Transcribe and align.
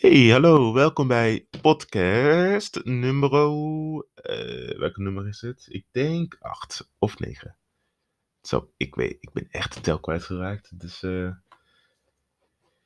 Hey, 0.00 0.28
hallo, 0.28 0.72
welkom 0.72 1.08
bij 1.08 1.48
podcast 1.60 2.84
nummer. 2.84 3.30
eh, 4.14 4.78
welke 4.78 5.02
nummer 5.02 5.28
is 5.28 5.40
het? 5.40 5.66
Ik 5.68 5.86
denk 5.90 6.36
8 6.40 6.90
of 6.98 7.18
9. 7.18 7.56
Zo, 8.40 8.72
ik 8.76 8.94
weet, 8.94 9.16
ik 9.20 9.32
ben 9.32 9.48
echt 9.50 9.74
de 9.74 9.80
tel 9.80 10.00
kwijtgeraakt. 10.00 10.72
Eh, 11.02 11.30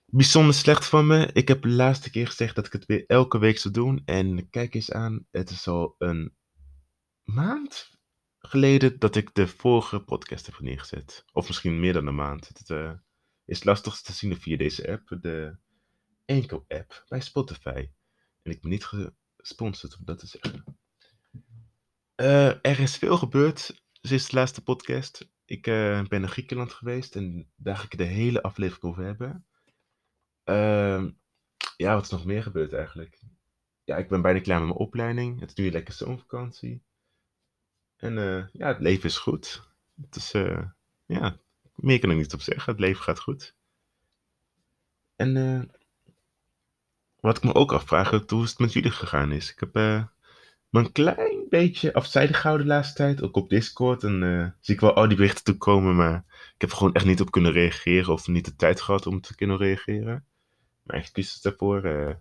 bijzonder 0.06 0.54
slecht 0.54 0.86
van 0.86 1.06
me. 1.06 1.30
Ik 1.32 1.48
heb 1.48 1.62
de 1.62 1.68
laatste 1.68 2.10
keer 2.10 2.26
gezegd 2.26 2.54
dat 2.54 2.66
ik 2.66 2.72
het 2.72 2.86
weer 2.86 3.04
elke 3.06 3.38
week 3.38 3.58
zou 3.58 3.74
doen. 3.74 4.02
En 4.04 4.50
kijk 4.50 4.74
eens 4.74 4.92
aan, 4.92 5.26
het 5.30 5.50
is 5.50 5.68
al 5.68 5.94
een 5.98 6.36
maand 7.22 7.98
geleden 8.38 8.98
dat 8.98 9.16
ik 9.16 9.34
de 9.34 9.48
vorige 9.48 10.00
podcast 10.00 10.46
heb 10.46 10.60
neergezet. 10.60 11.24
Of 11.32 11.46
misschien 11.46 11.80
meer 11.80 11.92
dan 11.92 12.06
een 12.06 12.14
maand. 12.14 12.48
Het 12.48 12.70
eh, 12.70 12.92
is 13.44 13.64
lastig 13.64 14.00
te 14.00 14.12
zien 14.12 14.36
via 14.36 14.56
deze 14.56 14.90
app. 14.90 15.16
De 15.20 15.56
Enkel-app 16.24 17.04
bij 17.08 17.20
Spotify. 17.20 17.90
En 18.42 18.50
ik 18.52 18.60
ben 18.60 18.70
niet 18.70 18.84
gesponsord 19.36 19.96
om 19.96 20.04
dat 20.04 20.18
te 20.18 20.26
zeggen. 20.26 20.64
Eh, 22.14 22.48
er 22.48 22.80
is 22.80 22.96
veel 22.96 23.16
gebeurd 23.16 23.82
sinds 23.92 24.28
de 24.28 24.36
laatste 24.36 24.62
podcast. 24.62 25.28
Ik 25.44 25.66
eh, 25.66 26.02
ben 26.04 26.20
naar 26.20 26.30
Griekenland 26.30 26.72
geweest 26.72 27.16
en 27.16 27.50
daar 27.56 27.76
ga 27.76 27.84
ik 27.84 27.98
de 27.98 28.04
hele 28.04 28.42
aflevering 28.42 28.84
over 28.84 29.04
hebben. 29.04 29.46
Ehm, 30.44 31.10
ja, 31.76 31.94
wat 31.94 32.04
is 32.04 32.10
nog 32.10 32.24
meer 32.24 32.42
gebeurd 32.42 32.72
eigenlijk? 32.72 33.20
Ja, 33.84 33.96
ik 33.96 34.08
ben 34.08 34.22
bijna 34.22 34.40
klaar 34.40 34.58
met 34.58 34.68
mijn 34.68 34.80
opleiding. 34.80 35.40
Het 35.40 35.48
is 35.48 35.54
nu 35.54 35.70
lekker 35.70 35.94
zomervakantie. 35.94 36.82
En 37.96 38.18
eh, 38.18 38.46
ja, 38.52 38.68
het 38.68 38.80
leven 38.80 39.04
is 39.04 39.18
goed. 39.18 39.70
Het 40.00 40.16
is, 40.16 40.30
ja, 41.06 41.38
meer 41.74 41.98
kan 41.98 42.10
ik 42.10 42.16
niet 42.16 42.34
op 42.34 42.40
zeggen. 42.40 42.72
Het 42.72 42.80
leven 42.80 43.02
gaat 43.02 43.20
goed. 43.20 43.54
En 45.16 45.34
wat 47.22 47.36
ik 47.36 47.42
me 47.42 47.54
ook 47.54 47.72
afvraag, 47.72 48.10
hoe 48.10 48.42
het 48.42 48.58
met 48.58 48.72
jullie 48.72 48.90
gegaan 48.90 49.32
is. 49.32 49.50
Ik 49.50 49.60
heb 49.60 49.76
uh, 49.76 50.02
me 50.68 50.80
een 50.80 50.92
klein 50.92 51.46
beetje 51.48 51.94
afzijdig 51.94 52.40
gehouden 52.40 52.66
de 52.66 52.72
laatste 52.72 52.94
tijd, 52.94 53.22
ook 53.22 53.36
op 53.36 53.48
Discord. 53.48 54.04
En 54.04 54.22
uh, 54.22 54.46
zie 54.60 54.74
ik 54.74 54.80
wel 54.80 54.94
al 54.94 55.08
die 55.08 55.16
berichten 55.16 55.44
toekomen, 55.44 55.96
maar 55.96 56.24
ik 56.54 56.60
heb 56.60 56.70
er 56.70 56.76
gewoon 56.76 56.94
echt 56.94 57.04
niet 57.04 57.20
op 57.20 57.30
kunnen 57.30 57.52
reageren 57.52 58.12
of 58.12 58.26
niet 58.26 58.44
de 58.44 58.56
tijd 58.56 58.80
gehad 58.80 59.06
om 59.06 59.20
te 59.20 59.34
kunnen 59.34 59.56
reageren. 59.56 60.24
Mijn 60.82 61.00
excuses 61.00 61.40
daarvoor. 61.40 61.84
Uh, 61.84 62.14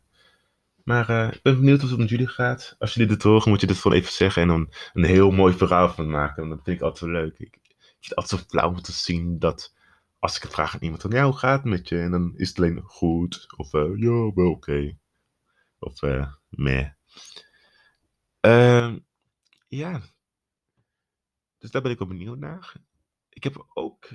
maar 0.84 1.34
ik 1.34 1.42
ben 1.42 1.56
benieuwd 1.56 1.82
hoe 1.82 1.90
het 1.90 2.00
met 2.00 2.10
jullie 2.10 2.28
gaat. 2.28 2.76
Als 2.80 2.94
jullie 2.94 3.10
dit 3.10 3.24
horen, 3.24 3.50
moet 3.50 3.62
je 3.62 3.68
dit 3.68 3.78
gewoon 3.78 3.98
even 3.98 4.12
zeggen 4.12 4.42
en 4.42 4.48
dan 4.48 4.74
een 4.94 5.04
heel 5.04 5.32
mooi 5.32 5.54
verhaal 5.54 5.90
van 5.90 6.10
maken. 6.10 6.36
Want 6.36 6.50
dat 6.56 6.64
vind 6.64 6.78
ik 6.78 6.84
altijd 6.84 7.12
wel 7.12 7.22
leuk. 7.22 7.34
Ik, 7.38 7.56
ik 7.62 7.76
vind 7.80 8.10
het 8.10 8.16
altijd 8.16 8.42
zo 8.42 8.48
flauw 8.48 8.70
om 8.70 8.82
te 8.82 8.92
zien 8.92 9.40
dat 9.40 9.74
als 10.22 10.36
ik 10.36 10.42
het 10.42 10.54
vraag 10.54 10.74
aan 10.74 10.82
iemand, 10.82 11.02
dan 11.02 11.12
ja, 11.12 11.24
hoe 11.24 11.38
gaat 11.38 11.62
het 11.62 11.70
met 11.70 11.90
je? 11.90 12.00
En 12.00 12.12
dan 12.12 12.34
is 12.36 12.48
het 12.48 12.58
alleen 12.58 12.82
goed, 12.82 13.54
of 13.58 13.74
uh, 13.74 13.98
ja, 13.98 14.34
wel 14.34 14.52
oké. 14.52 14.98
Of 15.80 16.02
uh, 16.02 16.34
meh. 16.50 16.90
Uh, 18.42 18.96
ja. 19.68 20.02
Dus 21.58 21.72
daar 21.72 21.82
ben 21.82 21.92
ik 21.92 21.98
wel 21.98 22.08
benieuwd 22.08 22.38
naar. 22.38 22.74
Ik 23.30 23.44
heb 23.44 23.66
ook, 23.74 24.10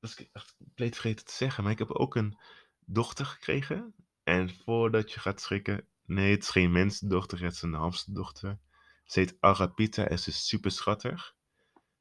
dat 0.00 0.10
is 0.10 0.28
echt 0.32 0.54
compleet 0.56 0.94
vergeten 0.94 1.24
te 1.24 1.32
zeggen, 1.32 1.62
maar 1.62 1.72
ik 1.72 1.78
heb 1.78 1.90
ook 1.90 2.14
een 2.14 2.38
dochter 2.80 3.26
gekregen. 3.26 3.94
En 4.22 4.54
voordat 4.64 5.12
je 5.12 5.20
gaat 5.20 5.40
schrikken, 5.40 5.86
nee, 6.04 6.30
het 6.30 6.42
is 6.42 6.50
geen 6.50 6.72
mensendochter, 6.72 7.42
het 7.42 7.52
is 7.52 7.62
een 7.62 7.74
hamsterdochter. 7.74 8.58
Ze 9.04 9.20
heet 9.20 9.36
Arapita 9.40 10.08
en 10.08 10.18
ze 10.18 10.30
is 10.30 10.46
super 10.48 10.70
schattig. 10.70 11.34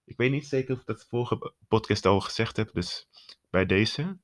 Ik 0.04 0.18
weet 0.18 0.32
niet 0.32 0.48
zeker 0.48 0.74
of 0.74 0.80
ik 0.80 0.86
dat 0.86 1.06
vorige 1.10 1.54
podcast 1.68 2.06
al 2.06 2.20
gezegd 2.20 2.58
heb, 2.58 2.74
dus 2.74 3.08
bij 3.56 3.66
deze. 3.66 4.18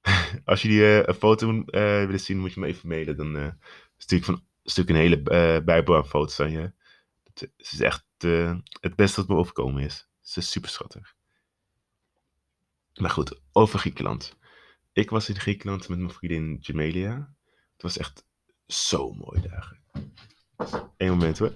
Als 0.44 0.62
jullie 0.62 0.78
uh, 0.78 1.02
een 1.02 1.14
foto 1.14 1.50
uh, 1.50 1.64
willen 2.06 2.20
zien, 2.20 2.38
moet 2.38 2.52
je 2.52 2.60
me 2.60 2.66
even 2.66 2.88
mailen. 2.88 3.16
Dan 3.16 3.36
uh, 3.36 3.50
stuur 3.96 4.18
ik 4.18 4.24
van 4.24 4.46
stuk 4.62 4.88
een 4.88 4.96
hele 4.96 5.22
bijbel 5.62 5.96
aan 5.96 6.06
foto's 6.06 6.40
aan 6.40 6.50
je. 6.50 6.72
Het, 7.22 7.50
is 7.56 7.80
echt 7.80 8.04
het 8.80 8.96
beste 8.96 9.20
wat 9.20 9.28
me 9.28 9.36
overkomen 9.36 9.82
is. 9.82 10.08
Ze 10.20 10.38
is 10.38 10.50
super 10.50 10.70
schattig. 10.70 11.14
Maar 13.00 13.10
goed, 13.10 13.40
over 13.52 13.78
Griekenland. 13.78 14.36
Ik 14.92 15.10
was 15.10 15.28
in 15.28 15.38
Griekenland 15.38 15.88
met 15.88 15.98
mijn 15.98 16.10
vriendin 16.10 16.58
Jamelia. 16.60 17.34
Het 17.72 17.82
was 17.82 17.96
echt 17.96 18.24
zo 18.66 19.12
mooi 19.12 19.40
dagen. 19.40 19.82
Eén 20.96 21.10
moment 21.10 21.38
hoor. 21.38 21.52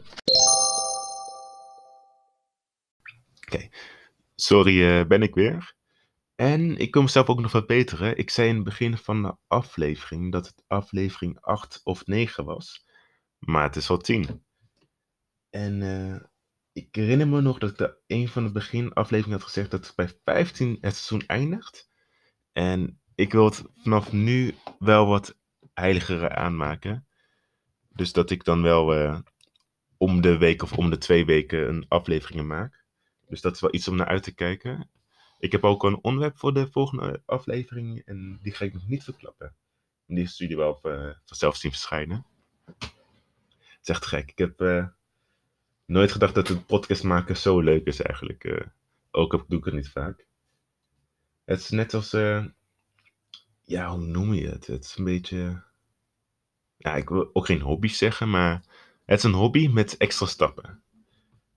Oké, 3.47 3.69
sorry, 4.35 5.07
ben 5.07 5.23
ik 5.23 5.35
weer. 5.35 5.77
En 6.41 6.77
ik 6.77 6.91
kon 6.91 7.03
mezelf 7.03 7.29
ook 7.29 7.41
nog 7.41 7.51
verbeteren. 7.51 8.17
Ik 8.17 8.31
zei 8.31 8.49
in 8.49 8.55
het 8.55 8.65
begin 8.65 8.97
van 8.97 9.23
de 9.23 9.37
aflevering 9.47 10.33
dat 10.33 10.47
het 10.47 10.65
aflevering 10.67 11.41
8 11.41 11.81
of 11.85 12.07
9 12.07 12.45
was. 12.45 12.87
Maar 13.39 13.63
het 13.63 13.77
is 13.77 13.91
al 13.91 13.99
10. 13.99 14.45
En 15.51 15.81
uh, 15.81 16.21
ik 16.73 16.95
herinner 16.95 17.29
me 17.29 17.41
nog 17.41 17.59
dat 17.59 17.81
ik 17.81 17.97
een 18.07 18.29
van 18.29 18.45
de 18.45 18.53
beginafleveringen 18.53 19.39
had 19.39 19.47
gezegd 19.47 19.71
dat 19.71 19.87
het 19.87 19.97
bij 19.97 20.09
15 20.25 20.79
het 20.81 20.97
seizoen 20.97 21.29
eindigt. 21.29 21.91
En 22.53 23.01
ik 23.15 23.33
wil 23.33 23.45
het 23.45 23.63
vanaf 23.75 24.13
nu 24.13 24.55
wel 24.79 25.07
wat 25.07 25.39
heiliger 25.75 26.31
aanmaken. 26.35 27.07
Dus 27.89 28.13
dat 28.13 28.31
ik 28.31 28.45
dan 28.45 28.63
wel 28.63 28.99
uh, 28.99 29.19
om 29.97 30.21
de 30.21 30.39
week 30.39 30.63
of 30.63 30.73
om 30.73 30.91
de 30.91 30.99
twee 30.99 31.25
weken 31.25 31.69
een 31.69 31.85
aflevering 31.89 32.47
maak. 32.47 32.85
Dus 33.29 33.41
dat 33.41 33.55
is 33.55 33.61
wel 33.61 33.75
iets 33.75 33.89
om 33.89 33.97
naar 33.97 34.07
uit 34.07 34.23
te 34.23 34.35
kijken. 34.35 34.91
Ik 35.39 35.53
heb 35.53 35.65
ook 35.65 35.85
een 35.85 36.03
onderwerp 36.03 36.39
voor 36.39 36.55
de 36.55 36.71
volgende 36.71 37.23
aflevering 37.25 38.03
en 38.05 38.39
die 38.43 38.53
ga 38.53 38.65
ik 38.65 38.73
nog 38.73 38.89
niet 38.89 39.05
verklappen. 39.05 39.55
Die 40.07 40.27
zullen 40.27 40.53
jullie 40.53 40.57
wel 40.57 40.81
uh, 40.83 41.15
vanzelf 41.25 41.57
zien 41.57 41.71
verschijnen. 41.71 42.27
Het 42.79 43.81
is 43.83 43.89
echt 43.89 44.07
gek. 44.07 44.31
Ik 44.31 44.39
heb 44.39 44.61
uh, 44.61 44.87
nooit 45.85 46.13
gedacht 46.13 46.35
dat 46.35 46.49
het 46.49 46.67
podcast 46.67 47.03
maken 47.03 47.37
zo 47.37 47.61
leuk 47.61 47.87
is 47.87 48.01
eigenlijk. 48.01 48.45
Uh, 48.45 48.61
ook 49.11 49.45
doe 49.49 49.59
ik 49.59 49.65
het 49.65 49.75
niet 49.75 49.89
vaak. 49.89 50.27
Het 51.45 51.61
is 51.61 51.71
net 51.71 51.95
als, 51.95 52.11
ja, 53.65 53.91
hoe 53.91 54.07
noem 54.07 54.35
je 54.35 54.49
het? 54.49 54.67
Het 54.67 54.85
is 54.85 54.97
een 54.97 55.05
beetje, 55.05 55.63
ja, 56.77 56.95
ik 56.95 57.09
wil 57.09 57.31
ook 57.33 57.47
geen 57.47 57.61
hobby 57.61 57.89
zeggen, 57.89 58.31
maar 58.31 58.63
het 59.05 59.19
is 59.19 59.25
een 59.25 59.33
hobby 59.33 59.69
met 59.69 59.97
extra 59.97 60.27
stappen. 60.27 60.83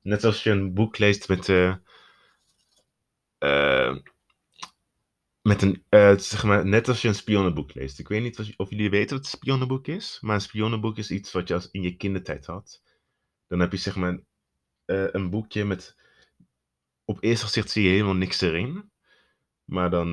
Net 0.02 0.24
als 0.24 0.44
je 0.44 0.50
een 0.50 0.74
boek 0.74 0.98
leest 0.98 1.28
met 1.28 1.48
uh, 3.44 3.98
met 5.42 5.62
een, 5.62 5.84
uh, 5.90 6.18
zeg 6.18 6.44
maar, 6.44 6.66
net 6.66 6.88
als 6.88 7.02
je 7.02 7.08
een 7.08 7.16
spionnenboek 7.16 7.74
leest. 7.74 8.00
Ik 8.00 8.08
weet 8.08 8.22
niet 8.22 8.54
of 8.58 8.70
jullie 8.70 8.90
weten 8.90 9.16
wat 9.16 9.26
een 9.26 9.32
spionnenboek 9.32 9.88
is, 9.88 10.18
maar 10.22 10.36
een 10.36 10.42
spionnenboek 10.42 10.98
is 10.98 11.12
iets 11.12 11.32
wat 11.32 11.48
je 11.48 11.54
als 11.54 11.72
in 11.72 11.82
je 11.82 11.96
kindertijd 11.96 12.46
had. 12.46 12.82
Dan 13.48 13.60
heb 13.60 13.72
je 13.72 13.78
zeg 13.78 13.96
maar 13.96 14.20
uh, 14.86 15.08
een 15.12 15.30
boekje 15.30 15.66
met, 15.66 15.96
op 17.06 17.24
eerste 17.24 17.46
gezicht 17.46 17.70
zie 17.70 17.84
je 17.84 17.90
helemaal 17.90 18.14
niks 18.14 18.42
erin. 18.42 18.90
Maar 19.66 19.90
dan 19.90 20.10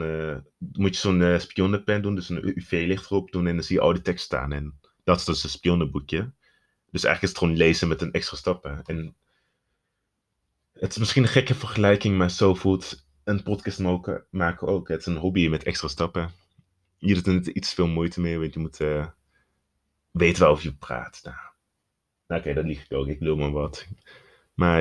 moet 0.59 0.95
je 0.95 1.01
zo'n 1.01 1.41
spionnenpen 1.41 2.03
doen, 2.03 2.15
dus 2.15 2.29
een 2.29 2.59
UV-licht 2.59 3.05
erop 3.05 3.31
doen 3.31 3.47
en 3.47 3.55
dan 3.55 3.65
zie 3.65 3.77
je 3.77 3.83
al 3.83 3.93
die 3.93 4.03
tekst 4.03 4.25
staan. 4.25 4.53
En 4.53 4.81
dat 5.05 5.19
is 5.19 5.25
dus 5.25 5.45
een 5.45 5.51
spionnenboekje. 5.51 6.33
Dus 6.91 7.05
eigenlijk 7.05 7.23
is 7.23 7.29
het 7.29 7.39
gewoon 7.39 7.57
lezen 7.57 7.89
met 7.89 8.03
een 8.03 8.13
extra 8.13 8.37
stappen. 8.37 8.83
En 8.85 9.17
het 10.73 10.91
is 10.91 10.99
misschien 10.99 11.23
een 11.23 11.29
gekke 11.29 11.55
vergelijking, 11.55 12.17
maar 12.17 12.31
zo 12.31 12.55
voelt 12.55 13.07
een 13.29 13.43
podcast 13.43 13.79
maken 14.31 14.67
ook. 14.67 14.89
Het 14.89 15.01
is 15.01 15.07
een 15.07 15.17
hobby 15.17 15.49
met 15.49 15.63
extra 15.63 15.89
stappen. 15.89 16.31
Je 16.99 17.15
doet 17.15 17.27
er 17.27 17.55
iets 17.55 17.75
veel 17.75 17.87
moeite 17.87 18.21
mee, 18.21 18.39
want 18.39 18.55
je 18.55 18.61
moet 18.61 18.81
uh, 18.81 19.07
weten 20.11 20.41
waarover 20.41 20.65
je 20.65 20.75
praat. 20.75 21.21
Nou, 21.23 21.37
nou 22.27 22.41
oké, 22.41 22.55
dat 22.55 22.65
lieg 22.65 22.85
ik 22.85 22.93
ook. 22.93 23.07
Ik 23.07 23.19
wil 23.19 23.37
maar 23.37 23.51
wat. 23.51 23.87
Maar 24.55 24.81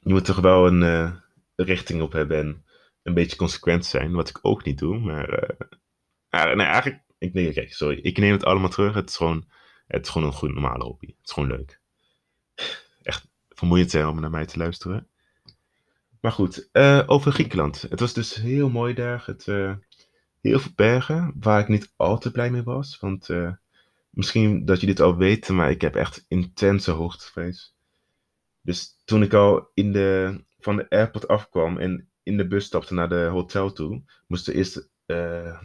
je 0.00 0.12
moet 0.12 0.24
toch 0.24 0.40
wel 0.40 0.66
een 0.66 0.82
uh, 0.82 1.12
richting 1.56 2.02
op 2.02 2.12
hebben 2.12 2.38
en 2.38 2.64
een 3.02 3.14
beetje 3.14 3.36
consequent 3.36 3.86
zijn. 3.86 4.12
Wat 4.12 4.28
ik 4.28 4.38
ook 4.42 4.64
niet 4.64 4.78
doe, 4.78 4.98
maar... 4.98 5.42
Uh, 6.30 6.54
nee, 6.54 6.66
eigenlijk... 6.66 7.04
Ik 7.18 7.72
sorry. 7.72 7.98
Ik 7.98 8.18
neem 8.18 8.32
het 8.32 8.44
allemaal 8.44 8.68
terug. 8.68 8.94
Het 8.94 9.08
is 9.08 9.16
gewoon, 9.16 9.48
het 9.86 10.04
is 10.04 10.12
gewoon 10.12 10.26
een 10.26 10.34
goed 10.34 10.52
normale 10.52 10.84
hobby. 10.84 11.06
Het 11.06 11.26
is 11.26 11.32
gewoon 11.32 11.48
leuk. 11.48 11.80
Echt 13.02 13.28
vermoeiend 13.48 13.90
zijn 13.90 14.06
om 14.06 14.20
naar 14.20 14.30
mij 14.30 14.46
te 14.46 14.58
luisteren. 14.58 15.08
Maar 16.20 16.32
goed, 16.32 16.68
uh, 16.72 17.02
over 17.06 17.32
Griekenland. 17.32 17.82
Het 17.82 18.00
was 18.00 18.12
dus 18.12 18.34
heel 18.34 18.70
mooi 18.70 18.94
daar. 18.94 19.22
Het, 19.26 19.46
uh, 19.46 19.72
heel 20.40 20.58
veel 20.58 20.72
bergen, 20.74 21.34
waar 21.40 21.60
ik 21.60 21.68
niet 21.68 21.92
al 21.96 22.18
te 22.18 22.30
blij 22.30 22.50
mee 22.50 22.62
was. 22.62 22.98
Want 23.00 23.28
uh, 23.28 23.52
misschien 24.10 24.64
dat 24.64 24.80
jullie 24.80 24.94
het 24.94 25.04
al 25.04 25.16
weten, 25.16 25.54
maar 25.54 25.70
ik 25.70 25.80
heb 25.80 25.96
echt 25.96 26.24
intense 26.28 26.90
hoogtevrees. 26.90 27.74
Dus 28.60 29.02
toen 29.04 29.22
ik 29.22 29.32
al 29.32 29.70
in 29.74 29.92
de, 29.92 30.40
van 30.58 30.76
de 30.76 30.90
airport 30.90 31.28
afkwam 31.28 31.78
en 31.78 32.08
in 32.22 32.36
de 32.36 32.46
bus 32.46 32.64
stapte 32.64 32.94
naar 32.94 33.08
de 33.08 33.24
hotel 33.24 33.72
toe, 33.72 34.02
moesten 34.26 34.52
we 34.52 34.58
eerst 34.58 34.88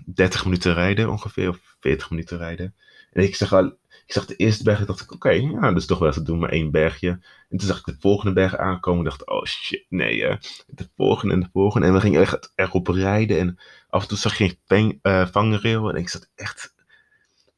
30 0.05 0.43
minuten 0.43 0.73
rijden 0.73 1.09
ongeveer, 1.09 1.49
of 1.49 1.75
40 1.79 2.09
minuten 2.09 2.37
rijden. 2.37 2.75
En 3.11 3.23
ik 3.23 3.35
zag, 3.35 3.61
ik 4.05 4.13
zag 4.13 4.25
de 4.25 4.35
eerste 4.35 4.63
berg 4.63 4.79
en 4.79 4.85
dacht 4.85 5.01
ik, 5.01 5.11
oké, 5.11 5.29
ja, 5.29 5.59
dat 5.59 5.77
is 5.77 5.85
toch 5.85 5.99
wel 5.99 6.11
te 6.11 6.23
doen, 6.23 6.39
maar 6.39 6.49
één 6.49 6.71
bergje. 6.71 7.09
En 7.49 7.57
toen 7.57 7.67
zag 7.67 7.79
ik 7.79 7.85
de 7.85 7.95
volgende 7.99 8.33
berg 8.33 8.57
aankomen 8.57 9.03
en 9.03 9.09
dacht 9.09 9.29
oh 9.29 9.45
shit, 9.45 9.85
nee, 9.89 10.19
de 10.67 10.89
volgende 10.95 11.33
en 11.33 11.39
de 11.39 11.49
volgende. 11.53 11.87
En 11.87 11.93
we 11.93 11.99
gingen 11.99 12.21
echt 12.21 12.51
erop 12.55 12.87
rijden 12.87 13.39
en 13.39 13.59
af 13.89 14.01
en 14.01 14.07
toe 14.07 14.17
zag 14.17 14.37
je 14.37 14.57
geen 14.65 14.99
uh, 15.03 15.27
vangrail 15.27 15.89
en 15.89 15.95
ik 15.95 16.09
zat 16.09 16.29
echt 16.35 16.73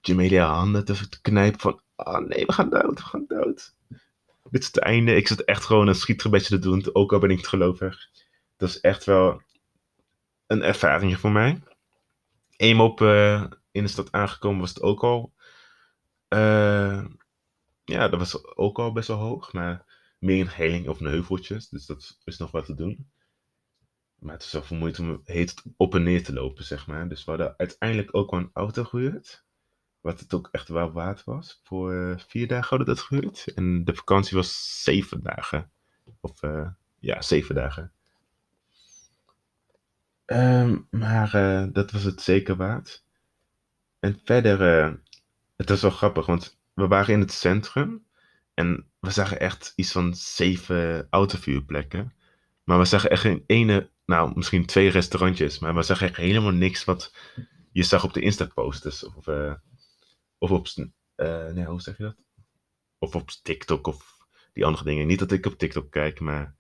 Jamelia 0.01 0.53
handen 0.53 0.85
te 0.85 1.21
knijpen 1.21 1.59
van, 1.59 1.81
oh 1.95 2.17
nee, 2.17 2.45
we 2.45 2.53
gaan 2.53 2.69
dood, 2.69 2.99
we 2.99 3.06
gaan 3.06 3.25
dood. 3.27 3.73
Dit 4.49 4.61
is 4.61 4.67
het 4.67 4.79
einde. 4.79 5.15
Ik 5.15 5.27
zat 5.27 5.39
echt 5.39 5.63
gewoon 5.63 5.88
een 5.88 5.95
schietgebedje 5.95 6.47
te 6.47 6.59
doen, 6.59 6.89
ook 6.94 7.13
al 7.13 7.19
ben 7.19 7.29
ik 7.29 7.38
het 7.38 7.47
gelovig. 7.47 8.09
Dat 8.57 8.69
is 8.69 8.79
echt 8.79 9.03
wel 9.03 9.41
een 10.47 10.63
ervaring 10.63 11.19
voor 11.19 11.31
mij. 11.31 11.61
Eenmaal 12.56 12.88
op 12.88 13.01
uh, 13.01 13.44
in 13.71 13.83
de 13.83 13.89
stad 13.89 14.11
aangekomen 14.11 14.59
was 14.59 14.69
het 14.69 14.81
ook 14.81 15.03
al. 15.03 15.31
Uh, 16.33 17.06
ja, 17.83 18.07
dat 18.07 18.19
was 18.19 18.56
ook 18.56 18.80
al 18.80 18.91
best 18.91 19.07
wel 19.07 19.18
hoog, 19.18 19.53
maar 19.53 19.85
meer 20.19 20.41
een 20.41 20.50
heiling 20.50 20.88
of 20.88 21.00
een 21.00 21.07
heuveltjes. 21.07 21.69
Dus 21.69 21.85
dat 21.85 22.19
is 22.24 22.38
nog 22.38 22.51
wat 22.51 22.65
te 22.65 22.75
doen. 22.75 23.12
Maar 24.19 24.33
het 24.33 24.44
is 24.44 24.51
wel 24.51 24.63
vermoeiend 24.63 25.00
om 25.00 25.21
heet 25.24 25.63
op 25.77 25.95
en 25.95 26.03
neer 26.03 26.24
te 26.24 26.33
lopen, 26.33 26.63
zeg 26.63 26.88
maar. 26.88 27.09
Dus 27.09 27.24
we 27.24 27.31
hadden 27.31 27.53
uiteindelijk 27.57 28.15
ook 28.15 28.31
wel 28.31 28.39
een 28.39 28.50
auto 28.53 28.83
gehuurd. 28.83 29.44
Wat 30.01 30.19
het 30.19 30.33
ook 30.33 30.50
echt 30.51 30.68
wel 30.68 30.91
waard 30.91 31.24
was. 31.24 31.59
Voor 31.63 31.94
uh, 31.94 32.18
vier 32.18 32.47
dagen 32.47 32.69
hadden 32.69 32.88
we 32.88 32.94
dat 32.94 33.03
gehuurd. 33.03 33.53
En 33.53 33.83
de 33.83 33.95
vakantie 33.95 34.38
was 34.38 34.81
zeven 34.83 35.24
dagen. 35.24 35.71
Of 36.19 36.44
uh, 36.44 36.69
ja, 37.00 37.21
zeven 37.21 37.56
dagen. 37.56 37.91
Um, 40.25 40.88
maar 40.89 41.31
dat 41.71 41.91
was 41.91 42.03
het 42.03 42.21
zeker 42.21 42.56
waard. 42.56 43.03
En 44.00 44.21
verder, 44.24 45.01
het 45.55 45.69
was 45.69 45.81
wel 45.81 45.91
grappig, 45.91 46.25
want 46.25 46.59
we 46.73 46.88
waren 46.88 47.13
in 47.13 47.19
het 47.19 47.31
centrum. 47.31 48.05
En 48.53 48.91
we 49.00 49.11
zagen 49.11 49.39
echt 49.39 49.73
iets 49.75 49.91
van 49.91 50.15
zeven 50.15 51.07
autovuurplekken. 51.09 52.13
Maar 52.63 52.79
we 52.79 52.85
zagen 52.85 53.09
echt 53.09 53.21
geen 53.21 53.44
ene, 53.45 53.91
nou 54.05 54.31
misschien 54.35 54.65
twee 54.65 54.89
restaurantjes. 54.89 55.59
Maar 55.59 55.75
we 55.75 55.83
zagen 55.83 56.07
echt 56.07 56.15
helemaal 56.15 56.51
niks 56.51 56.83
wat 56.83 57.15
je 57.71 57.83
zag 57.83 58.03
op 58.03 58.13
de 58.13 58.21
Insta-posters. 58.21 59.03
Of, 59.03 59.27
uh, 59.27 59.53
of 60.38 60.51
op, 60.51 60.67
nee, 61.53 61.65
hoe 61.65 61.81
zeg 61.81 61.97
je 61.97 62.03
dat? 62.03 62.15
Of 62.97 63.15
op 63.15 63.29
TikTok 63.29 63.88
of 63.88 64.17
die 64.53 64.65
andere 64.65 64.83
dingen. 64.83 65.07
Niet 65.07 65.19
dat 65.19 65.31
ik 65.31 65.45
op 65.45 65.57
TikTok 65.57 65.91
kijk, 65.91 66.19
maar 66.19 66.56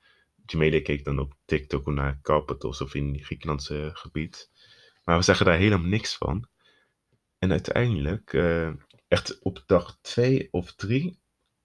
Jamelia 0.45 0.81
keek 0.81 1.03
dan 1.03 1.19
op 1.19 1.33
TikTok 1.45 1.85
naar 1.85 2.19
Carpathos 2.21 2.81
of 2.81 2.95
in 2.95 3.19
Griekenlandse 3.19 3.89
gebied. 3.93 4.51
Maar 5.03 5.17
we 5.17 5.23
zagen 5.23 5.45
daar 5.45 5.57
helemaal 5.57 5.87
niks 5.87 6.17
van. 6.17 6.47
En 7.43 7.51
uiteindelijk, 7.51 8.33
uh, 8.33 8.69
echt 9.07 9.39
op 9.39 9.63
dag 9.65 9.97
twee 10.01 10.47
of 10.51 10.73
drie, 10.75 11.19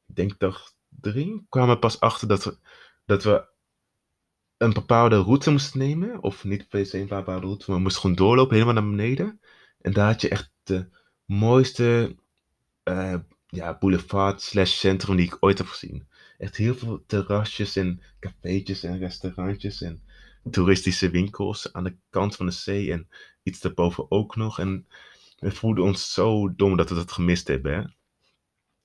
ik 0.06 0.14
denk 0.14 0.38
dag 0.38 0.72
drie, 0.88 1.46
kwamen 1.48 1.75
we 1.75 1.78
pas 1.80 2.00
achter 2.00 2.28
dat 2.28 2.44
we, 2.44 2.58
dat 3.04 3.22
we 3.25 3.48
een 4.56 4.72
bepaalde 4.72 5.16
route 5.16 5.50
moesten 5.50 5.78
nemen. 5.78 6.22
Of 6.22 6.44
niet 6.44 6.69
per 6.69 6.94
een 6.94 7.06
bepaalde 7.06 7.46
route, 7.46 7.64
maar 7.66 7.76
we 7.76 7.82
moesten 7.82 8.00
gewoon 8.00 8.16
doorlopen 8.16 8.54
helemaal 8.54 8.82
naar 8.82 8.90
beneden. 8.90 9.40
En 9.80 9.92
daar 9.92 10.06
had 10.06 10.20
je 10.20 10.28
echt 10.28 10.52
de 10.62 10.88
mooiste 11.25 12.16
uh, 12.84 13.14
ja, 13.46 13.78
boulevard 13.78 14.42
slash 14.42 14.72
centrum 14.72 15.16
die 15.16 15.26
ik 15.26 15.36
ooit 15.40 15.58
heb 15.58 15.66
gezien. 15.66 16.08
Echt 16.38 16.56
heel 16.56 16.74
veel 16.74 17.04
terrasjes 17.06 17.76
en 17.76 18.02
cafeetjes 18.20 18.82
en 18.82 18.98
restaurantjes 18.98 19.82
en 19.82 20.02
toeristische 20.50 21.10
winkels 21.10 21.72
aan 21.72 21.84
de 21.84 21.96
kant 22.10 22.36
van 22.36 22.46
de 22.46 22.52
zee 22.52 22.92
en 22.92 23.08
iets 23.42 23.60
daarboven 23.60 24.10
ook 24.10 24.36
nog. 24.36 24.58
En 24.58 24.86
we 25.38 25.50
voelden 25.50 25.85
ons 25.85 26.12
zo 26.12 26.55
dom 26.55 26.76
dat 26.76 26.88
we 26.88 26.94
dat 26.94 27.12
gemist 27.12 27.49
hebben. 27.49 27.73
Hè? 27.73 27.82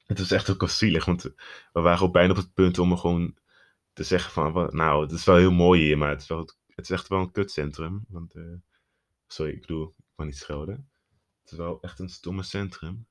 Het 0.04 0.20
was 0.20 0.32
echt 0.32 0.50
ook 0.50 0.60
wel 0.60 0.70
zielig, 0.70 1.06
want 1.06 1.24
we 1.24 1.82
waren 1.82 2.06
ook 2.06 2.14
bijna 2.14 2.32
op 2.32 2.38
het 2.38 2.54
punt 2.54 2.80
om 2.80 2.98
gewoon 2.98 3.38
te 3.94 4.04
zeggen 4.04 4.32
van, 4.32 4.70
nou, 4.76 5.02
het 5.02 5.12
is 5.12 5.26
wel 5.26 5.36
heel 5.36 5.52
mooi 5.52 5.82
hier, 5.82 5.98
maar 5.98 6.10
het 6.10 6.22
is, 6.22 6.28
wel, 6.28 6.40
het 6.68 6.86
is 6.86 6.90
echt 6.90 7.08
wel 7.08 7.20
een 7.20 7.32
kutcentrum. 7.32 8.06
Want, 8.08 8.36
uh, 8.36 8.54
sorry, 9.28 9.52
ik 9.52 9.62
bedoel, 9.62 9.88
ik 9.98 10.04
kan 10.16 10.26
niet 10.26 10.38
schelden. 10.38 10.90
Het 11.42 11.52
is 11.52 11.58
wel 11.58 11.82
echt 11.82 12.00
een 12.00 12.10
stomme 12.10 12.44
centrum. 12.44 13.08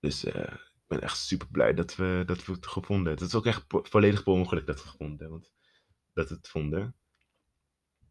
Dus 0.00 0.24
uh, 0.24 0.34
ik 0.52 0.86
ben 0.86 1.00
echt 1.00 1.18
super 1.18 1.48
blij 1.48 1.74
dat 1.74 1.96
we, 1.96 2.22
dat 2.26 2.44
we 2.44 2.52
het 2.52 2.66
gevonden 2.66 3.06
hebben. 3.06 3.24
Het 3.24 3.32
is 3.32 3.38
ook 3.38 3.46
echt 3.46 3.64
volledig 3.68 4.22
per 4.22 4.32
ongeluk 4.32 4.66
dat 4.66 4.76
we 4.76 4.82
het 4.82 4.90
gevonden 4.90 5.18
hebben. 5.18 5.48
Dat 6.12 6.28
we 6.28 6.34
het 6.34 6.48
vonden. 6.48 6.94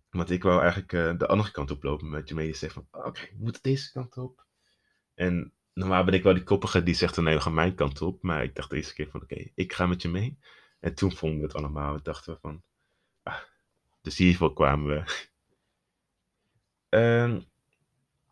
Want 0.10 0.30
ik 0.30 0.44
wou 0.44 0.62
eigenlijk 0.62 0.94
uh, 0.94 1.18
de 1.18 1.28
andere 1.28 1.52
kant 1.52 1.72
op 1.72 1.84
lopen. 1.84 2.10
Met 2.10 2.30
je 2.30 2.36
mee 2.36 2.54
zegt 2.54 2.74
van, 2.74 2.88
oké, 2.92 3.08
okay, 3.08 3.30
we 3.38 3.44
moeten 3.44 3.62
deze 3.62 3.92
kant 3.92 4.18
op. 4.18 4.46
En 5.14 5.54
normaal 5.74 6.04
ben 6.04 6.14
ik 6.14 6.24
wel 6.24 6.34
die 6.34 6.44
koppige 6.44 6.84
die 6.84 6.94
zegt, 6.94 7.18
nee, 7.18 7.36
we 7.36 7.42
gaan 7.42 7.54
mijn 7.54 7.76
kant 7.76 8.02
op. 8.02 8.24
Maar 8.24 8.44
ik 8.44 8.56
dacht 8.56 8.70
deze 8.70 8.94
keer 8.94 9.10
van, 9.10 9.22
oké, 9.22 9.52
ik 9.56 9.74
ga 9.74 9.86
met 9.86 10.02
je 10.02 10.10
mee. 10.10 10.40
En 10.80 10.96
toen 10.96 11.12
vonden 11.12 11.40
we 11.40 11.46
het 11.46 11.56
allemaal. 11.56 11.94
We 11.94 12.02
dachten 12.02 12.38
van, 12.42 12.64
ah, 13.24 13.40
dus 14.02 14.18
hiervoor 14.18 14.54
kwamen 14.54 14.88
we. 14.88 15.28
um, 16.98 17.46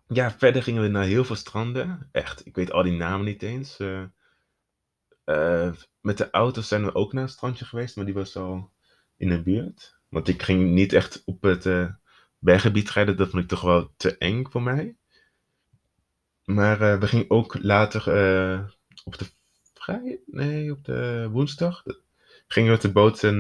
ja, 0.17 0.31
verder 0.31 0.63
gingen 0.63 0.81
we 0.81 0.87
naar 0.87 1.05
heel 1.05 1.25
veel 1.25 1.35
stranden. 1.35 2.09
Echt, 2.11 2.45
ik 2.45 2.55
weet 2.55 2.71
al 2.71 2.83
die 2.83 2.97
namen 2.97 3.25
niet 3.25 3.43
eens. 3.43 3.79
Uh, 3.79 4.03
uh, 5.25 5.73
met 6.01 6.17
de 6.17 6.29
auto's 6.29 6.67
zijn 6.67 6.83
we 6.83 6.95
ook 6.95 7.13
naar 7.13 7.23
een 7.23 7.29
strandje 7.29 7.65
geweest, 7.65 7.95
maar 7.95 8.05
die 8.05 8.13
was 8.13 8.35
al 8.35 8.71
in 9.17 9.29
de 9.29 9.43
buurt. 9.43 9.96
Want 10.09 10.27
ik 10.27 10.43
ging 10.43 10.71
niet 10.71 10.93
echt 10.93 11.21
op 11.25 11.41
het 11.41 11.65
uh, 11.65 11.89
berggebied 12.39 12.89
rijden, 12.89 13.17
dat 13.17 13.29
vond 13.29 13.43
ik 13.43 13.49
toch 13.49 13.61
wel 13.61 13.93
te 13.97 14.17
eng 14.17 14.45
voor 14.49 14.61
mij. 14.61 14.95
Maar 16.43 16.99
we 16.99 17.07
gingen 17.07 17.29
ook 17.29 17.57
later 17.61 18.01
op 19.03 19.17
de 19.17 19.25
vrij, 19.73 20.19
nee, 20.25 20.71
op 20.71 20.85
de 20.85 21.27
woensdag 21.31 21.83
gingen 22.47 22.69
we 22.69 22.75
met 22.75 22.81
de 22.81 22.91
boot 22.91 23.21
een, 23.21 23.39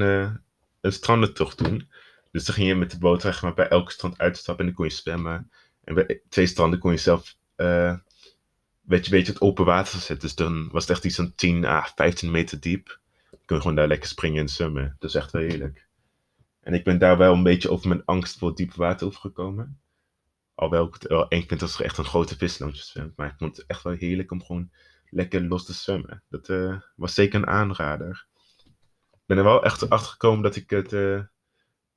een 0.81 0.91
strandentocht 0.91 1.57
doen. 1.57 1.89
Dus 2.31 2.45
dan 2.45 2.55
ging 2.55 2.67
je 2.67 2.75
met 2.75 2.91
de 2.91 2.97
boot 2.97 3.21
zeg 3.21 3.41
maar, 3.41 3.53
bij 3.53 3.67
elke 3.67 3.91
strand 3.91 4.17
uitstappen 4.17 4.65
en 4.65 4.71
dan 4.71 4.79
kon 4.79 4.89
je 4.89 5.01
zwemmen. 5.01 5.51
En 5.83 5.93
bij 5.93 6.21
twee 6.29 6.45
stranden 6.45 6.79
kon 6.79 6.91
je 6.91 6.97
zelf 6.97 7.35
uh, 7.57 7.95
weet 8.81 9.05
je, 9.05 9.15
het 9.15 9.41
open 9.41 9.65
water 9.65 9.99
zetten. 9.99 10.19
Dus 10.19 10.35
dan 10.35 10.69
was 10.71 10.81
het 10.81 10.91
echt 10.91 11.05
iets 11.05 11.15
van 11.15 11.35
10 11.35 11.65
à 11.65 11.91
15 11.95 12.31
meter 12.31 12.59
diep. 12.59 12.99
Dan 13.29 13.39
kun 13.45 13.55
je 13.55 13.61
gewoon 13.61 13.75
daar 13.75 13.87
lekker 13.87 14.09
springen 14.09 14.41
en 14.41 14.49
zwemmen. 14.49 14.95
Dat 14.99 15.09
is 15.09 15.15
echt 15.15 15.31
wel 15.31 15.41
heerlijk. 15.41 15.86
En 16.67 16.73
ik 16.73 16.83
ben 16.83 16.97
daar 16.97 17.17
wel 17.17 17.33
een 17.33 17.43
beetje 17.43 17.69
over 17.69 17.87
mijn 17.87 18.05
angst 18.05 18.37
voor 18.37 18.55
diep 18.55 18.73
water 18.73 19.07
overgekomen. 19.07 19.81
Alhoewel 20.55 20.87
ik 20.87 20.93
het 20.93 21.07
wel 21.07 21.27
eng 21.27 21.47
vind 21.47 21.61
als 21.61 21.79
er 21.79 21.85
echt 21.85 21.97
een 21.97 22.05
grote 22.05 22.37
vis 22.37 22.59
langs 22.59 22.89
zwemt. 22.89 23.17
Maar 23.17 23.27
ik 23.27 23.37
vond 23.37 23.57
het 23.57 23.65
echt 23.65 23.83
wel 23.83 23.93
heerlijk 23.93 24.31
om 24.31 24.43
gewoon 24.43 24.71
lekker 25.09 25.41
los 25.41 25.65
te 25.65 25.73
zwemmen. 25.73 26.23
Dat 26.29 26.49
uh, 26.49 26.79
was 26.95 27.13
zeker 27.13 27.39
een 27.39 27.47
aanrader. 27.47 28.27
Ik 29.11 29.23
ben 29.25 29.37
er 29.37 29.43
wel 29.43 29.63
echt 29.63 29.89
achter 29.89 30.11
gekomen 30.11 30.43
dat 30.43 30.55
ik 30.55 30.69
het... 30.69 30.93
Uh, 30.93 31.21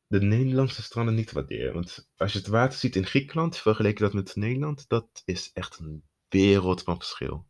de 0.07 0.21
Nederlandse 0.21 0.83
stranden 0.83 1.15
niet 1.15 1.33
waarderen. 1.33 1.75
Want 1.75 2.11
als 2.17 2.33
je 2.33 2.39
het 2.39 2.47
water 2.47 2.79
ziet 2.79 2.97
in 2.97 3.07
Griekenland, 3.07 3.57
vergeleken 3.57 4.03
dat 4.03 4.13
met 4.13 4.37
Nederland, 4.37 4.89
dat 4.89 5.23
is 5.25 5.51
echt 5.53 5.79
een 5.79 6.03
wereld 6.29 6.83
van 6.83 6.97
verschil. 6.97 7.47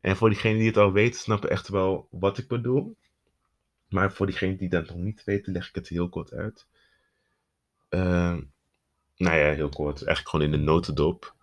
En 0.00 0.16
voor 0.16 0.28
diegenen 0.28 0.58
die 0.58 0.66
het 0.66 0.76
al 0.76 0.92
weten, 0.92 1.20
snappen 1.20 1.50
echt 1.50 1.68
wel 1.68 2.08
wat 2.10 2.38
ik 2.38 2.48
bedoel. 2.48 2.96
Maar 3.88 4.12
voor 4.12 4.26
diegenen 4.26 4.56
die 4.56 4.68
dat 4.68 4.86
nog 4.86 4.96
niet 4.96 5.24
weten, 5.24 5.52
leg 5.52 5.68
ik 5.68 5.74
het 5.74 5.88
heel 5.88 6.08
kort 6.08 6.32
uit. 6.32 6.66
Uh, 7.90 8.36
nou 9.16 9.36
ja, 9.36 9.52
heel 9.52 9.68
kort. 9.68 10.04
Eigenlijk 10.04 10.28
gewoon 10.28 10.44
in 10.44 10.50
de 10.50 10.64
notendop. 10.64 11.34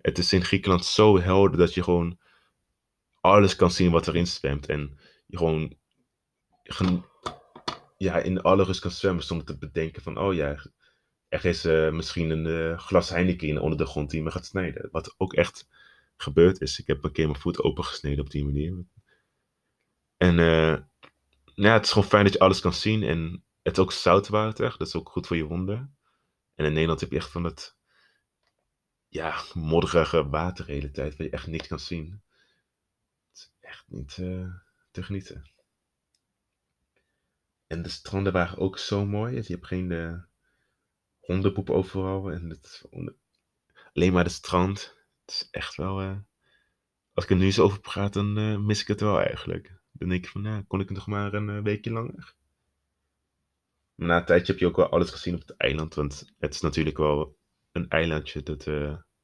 Het 0.00 0.18
is 0.18 0.32
in 0.32 0.44
Griekenland 0.44 0.84
zo 0.84 1.20
helder 1.20 1.58
dat 1.58 1.74
je 1.74 1.82
gewoon 1.82 2.18
alles 3.20 3.56
kan 3.56 3.70
zien 3.70 3.90
wat 3.90 4.08
erin 4.08 4.26
zwemt. 4.26 4.66
En 4.66 4.98
je 5.26 5.36
gewoon 6.62 7.06
ja, 7.96 8.18
in 8.18 8.40
alle 8.40 8.64
rust 8.64 8.80
kan 8.80 8.90
zwemmen 8.90 9.24
zonder 9.24 9.46
te 9.46 9.58
bedenken 9.58 10.02
van, 10.02 10.18
oh 10.18 10.34
ja, 10.34 10.56
er 11.28 11.44
is 11.44 11.64
uh, 11.64 11.90
misschien 11.90 12.30
een 12.30 12.46
uh, 12.46 12.78
glas 12.78 13.08
Heineken 13.08 13.58
onder 13.58 13.78
de 13.78 13.86
grond 13.86 14.10
die 14.10 14.22
me 14.22 14.30
gaat 14.30 14.46
snijden. 14.46 14.88
Wat 14.90 15.14
ook 15.16 15.34
echt 15.34 15.68
gebeurd 16.16 16.60
is. 16.60 16.78
Ik 16.78 16.86
heb 16.86 17.04
een 17.04 17.12
keer 17.12 17.26
mijn 17.28 17.40
voet 17.40 17.62
opengesneden 17.62 18.24
op 18.24 18.30
die 18.30 18.44
manier. 18.44 18.84
En 20.16 20.38
uh, 20.38 20.76
ja, 21.54 21.72
het 21.72 21.84
is 21.84 21.92
gewoon 21.92 22.08
fijn 22.08 22.24
dat 22.24 22.32
je 22.32 22.38
alles 22.38 22.60
kan 22.60 22.72
zien. 22.72 23.02
En 23.02 23.44
het 23.62 23.72
is 23.72 23.82
ook 23.82 23.92
zoutwater, 23.92 24.74
dat 24.78 24.86
is 24.86 24.94
ook 24.94 25.08
goed 25.08 25.26
voor 25.26 25.36
je 25.36 25.44
wonden. 25.44 25.98
En 26.54 26.64
in 26.64 26.72
Nederland 26.72 27.00
heb 27.00 27.10
je 27.10 27.16
echt 27.16 27.30
van 27.30 27.42
dat, 27.42 27.76
ja, 29.08 29.42
modderige 29.54 30.28
water 30.28 30.66
de 30.66 30.72
hele 30.72 30.90
tijd, 30.90 31.16
waar 31.16 31.26
je 31.26 31.32
echt 31.32 31.46
niks 31.46 31.66
kan 31.66 31.78
zien. 31.78 32.22
Het 33.30 33.38
is 33.38 33.52
echt 33.60 33.84
niet 33.86 34.14
te 34.90 35.02
genieten. 35.02 35.52
En 37.66 37.82
de 37.82 37.88
stranden 37.88 38.32
waren 38.32 38.58
ook 38.58 38.78
zo 38.78 39.06
mooi. 39.06 39.34
Dus 39.34 39.46
je 39.46 39.54
hebt 39.54 39.66
geen 39.66 39.90
uh, 39.90 40.22
hondenpoep 41.18 41.70
overal. 41.70 42.30
En 42.30 42.48
het, 42.50 42.88
alleen 43.92 44.12
maar 44.12 44.24
de 44.24 44.30
strand. 44.30 44.96
Het 45.24 45.34
is 45.34 45.48
echt 45.50 45.74
wel. 45.74 46.02
Uh, 46.02 46.16
als 47.12 47.24
ik 47.24 47.30
er 47.30 47.36
nu 47.36 47.52
zo 47.52 47.64
over 47.64 47.80
praat, 47.80 48.12
dan 48.12 48.64
mis 48.66 48.80
ik 48.80 48.86
het 48.86 49.00
wel 49.00 49.20
eigenlijk. 49.20 49.82
Dan 49.98 50.08
denk 50.08 50.24
ik 50.24 50.30
van, 50.30 50.42
nou, 50.42 50.62
kon 50.62 50.80
ik 50.80 50.90
nog 50.90 51.06
maar 51.06 51.34
een 51.34 51.62
weekje 51.62 51.90
langer? 51.90 52.34
Maar 53.94 54.08
na 54.08 54.16
een 54.16 54.24
tijdje 54.24 54.52
heb 54.52 54.60
je 54.60 54.66
ook 54.66 54.76
wel 54.76 54.88
alles 54.88 55.10
gezien 55.10 55.34
op 55.34 55.40
het 55.40 55.56
eiland. 55.56 55.94
Want 55.94 56.32
het 56.38 56.54
is 56.54 56.60
natuurlijk 56.60 56.96
wel 56.98 57.36
een 57.72 57.88
eilandje. 57.88 58.42
Dat, 58.42 58.64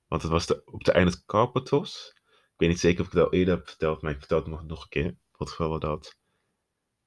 want 0.07 0.23
het 0.23 0.31
was 0.31 0.47
de, 0.47 0.63
op 0.65 0.85
de 0.85 0.93
eiland 0.93 1.25
Carpathos. 1.25 2.13
Ik 2.25 2.57
weet 2.57 2.69
niet 2.69 2.81
zeker 2.81 3.01
of 3.01 3.07
ik 3.07 3.13
het 3.13 3.23
al 3.23 3.33
eerder 3.33 3.55
heb 3.55 3.69
verteld, 3.69 4.03
maar 4.03 4.13
ik 4.13 4.19
vertel 4.19 4.39
het 4.39 4.67
nog, 4.67 4.83
een 4.83 4.89
keer. 4.89 5.17
Het 5.37 5.51
geval 5.51 5.79
dat. 5.79 6.19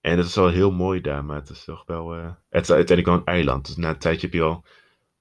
En 0.02 0.18
het 0.18 0.28
is 0.28 0.36
wel 0.36 0.50
heel 0.50 0.72
mooi 0.72 1.02
daar, 1.02 1.26
maar 1.26 1.36
het 1.36 1.50
is 1.50 1.64
toch 1.64 1.86
wel. 1.86 2.18
Uh, 2.18 2.34
het 2.50 2.64
is 2.64 2.72
uiteindelijk 2.72 3.08
wel 3.08 3.18
een 3.18 3.34
eiland. 3.34 3.66
Dus 3.66 3.76
na 3.76 3.90
een 3.90 4.00
tijdje 4.00 4.26
heb 4.26 4.36
je 4.36 4.42
al 4.42 4.66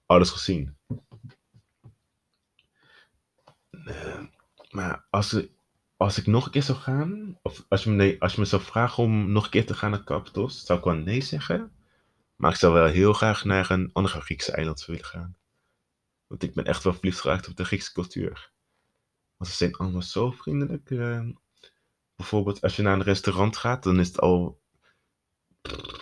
alles 0.06 0.30
gezien. 0.30 0.76
Uh, 3.70 4.22
Maar 4.70 5.06
als, 5.10 5.46
als 6.02 6.18
ik 6.18 6.26
nog 6.26 6.44
een 6.44 6.50
keer 6.50 6.62
zou 6.62 6.78
gaan, 6.78 7.38
of 7.42 7.64
als 7.68 7.84
je, 7.84 7.90
me, 7.90 8.16
als 8.18 8.34
je 8.34 8.40
me 8.40 8.46
zou 8.46 8.62
vragen 8.62 9.02
om 9.02 9.32
nog 9.32 9.44
een 9.44 9.50
keer 9.50 9.66
te 9.66 9.74
gaan 9.74 9.90
naar 9.90 10.04
Capitals, 10.04 10.64
zou 10.64 10.78
ik 10.78 10.84
wel 10.84 10.94
nee 10.94 11.20
zeggen. 11.20 11.72
Maar 12.36 12.50
ik 12.50 12.56
zou 12.56 12.72
wel 12.72 12.86
heel 12.86 13.12
graag 13.12 13.44
naar 13.44 13.70
een 13.70 13.90
andere 13.92 14.20
Griekse 14.20 14.52
eiland 14.52 14.84
willen 14.84 15.04
gaan. 15.04 15.36
Want 16.26 16.42
ik 16.42 16.54
ben 16.54 16.64
echt 16.64 16.82
wel 16.82 16.94
verliefd 16.94 17.20
geraakt 17.20 17.48
op 17.48 17.56
de 17.56 17.64
Griekse 17.64 17.92
cultuur. 17.92 18.52
Want 19.36 19.50
ze 19.50 19.56
zijn 19.56 19.76
allemaal 19.76 20.02
zo 20.02 20.30
vriendelijk. 20.30 20.90
eh. 20.90 21.28
bijvoorbeeld 22.16 22.60
als 22.60 22.76
je 22.76 22.82
naar 22.82 22.94
een 22.94 23.02
restaurant 23.02 23.56
gaat, 23.56 23.82
dan 23.82 24.00
is 24.00 24.06
het 24.06 24.20
al... 24.20 24.60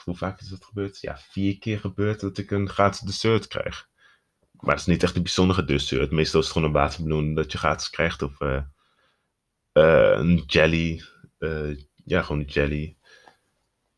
Hoe 0.05 0.17
vaak 0.17 0.41
is 0.41 0.49
dat 0.49 0.65
gebeurd? 0.65 1.01
Ja, 1.01 1.19
vier 1.19 1.59
keer 1.59 1.81
gebeurd 1.81 2.21
dat 2.21 2.39
ik 2.39 2.51
een 2.51 2.69
gratis 2.69 3.01
dessert 3.01 3.47
krijg. 3.47 3.89
Maar 4.51 4.71
het 4.71 4.81
is 4.81 4.87
niet 4.87 5.03
echt 5.03 5.17
een 5.17 5.23
bijzondere 5.23 5.65
dessert. 5.65 6.11
Meestal 6.11 6.41
is 6.41 6.47
het 6.47 6.55
gewoon 6.57 6.69
een 6.69 6.81
waterbloem 6.81 7.35
dat 7.35 7.53
je 7.53 7.59
gratis 7.59 7.91
krijgt. 7.91 8.23
Of 8.23 8.41
eh, 8.41 8.63
een 9.73 10.43
jelly. 10.47 11.03
eh, 11.39 11.77
ja, 12.05 12.23
gewoon 12.23 12.41
een 12.41 12.47
jelly. 12.47 12.97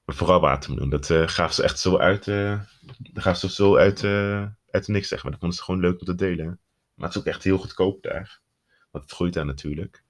Vooral 0.06 0.40
watermeloen. 0.40 0.90
Dat 0.90 1.10
eh 1.10 1.28
gaven 1.28 1.54
ze 1.54 1.62
echt 1.62 1.78
zo 1.78 1.98
uit. 1.98 2.28
eh 2.28 2.60
dat 2.98 3.22
gaven 3.22 3.40
ze 3.40 3.54
zo 3.54 3.76
uit, 3.76 4.04
eh 4.04 4.46
uit 4.70 4.88
niks, 4.88 5.08
zeg 5.08 5.22
maar. 5.22 5.30
Dat 5.32 5.40
vonden 5.40 5.58
ze 5.58 5.64
gewoon 5.64 5.80
leuk 5.80 6.00
om 6.00 6.06
te 6.06 6.14
delen. 6.14 6.60
Maar 6.94 7.06
het 7.06 7.16
is 7.16 7.20
ook 7.20 7.26
echt 7.28 7.44
heel 7.44 7.58
goedkoop 7.58 8.02
daar. 8.02 8.40
Want 8.90 9.04
het 9.04 9.12
groeit 9.12 9.34
daar 9.34 9.46
natuurlijk. 9.46 10.02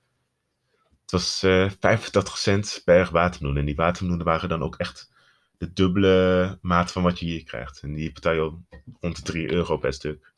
Het 1.02 1.10
was 1.10 1.42
eh 1.42 1.70
85 1.80 2.38
cent 2.38 2.82
per 2.84 3.08
watermeloen. 3.12 3.56
En 3.58 3.64
die 3.64 3.74
watermeloenen 3.74 4.26
waren 4.26 4.48
dan 4.48 4.62
ook 4.62 4.76
echt 4.76 5.10
de 5.58 5.72
dubbele 5.72 6.58
maat 6.62 6.92
van 6.92 7.02
wat 7.02 7.18
je 7.18 7.26
hier 7.26 7.44
krijgt. 7.44 7.82
En 7.82 7.94
die 7.94 8.12
betaal 8.12 8.32
je 8.34 8.40
al 8.40 8.62
rond 9.00 9.16
de 9.16 9.22
3 9.22 9.52
euro 9.52 9.76
per 9.76 9.92
stuk. 9.92 10.32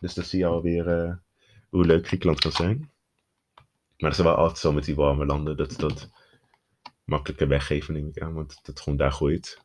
Dus 0.00 0.14
dan 0.14 0.24
zie 0.24 0.38
je 0.38 0.46
alweer 0.46 0.88
eh, 0.88 1.14
hoe 1.68 1.86
leuk 1.86 2.06
Griekenland 2.06 2.40
kan 2.40 2.52
zijn. 2.52 2.90
Maar 4.02 4.10
dat 4.10 4.18
is 4.20 4.24
wel 4.26 4.34
altijd 4.36 4.58
zo 4.58 4.72
met 4.72 4.84
die 4.84 4.94
warme 4.94 5.26
landen. 5.26 5.56
Dat 5.56 5.76
dat 5.76 6.10
makkelijker 7.04 7.48
weggeven, 7.48 7.94
neem 7.94 8.08
ik 8.08 8.22
aan. 8.22 8.34
Want 8.34 8.58
dat 8.62 8.80
gewoon 8.80 8.98
daar 8.98 9.12
groeit. 9.12 9.58